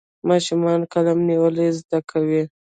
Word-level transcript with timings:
ماشومان 0.29 0.79
قلم 0.93 1.19
نیول 1.29 1.55
زده 1.79 1.99
کوي. 2.11 2.43